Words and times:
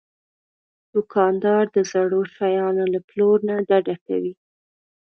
دوکاندار 0.93 1.63
د 1.75 1.77
زړو 1.91 2.21
شیانو 2.35 2.83
له 2.93 2.99
پلور 3.07 3.37
نه 3.47 3.55
ډډه 3.69 3.95
کوي. 4.05 4.33